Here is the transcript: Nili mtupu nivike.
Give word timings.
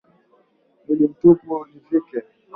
Nili 0.87 1.07
mtupu 1.07 1.65
nivike. 1.73 2.21